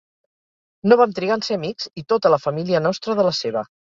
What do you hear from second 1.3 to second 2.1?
en ser amics i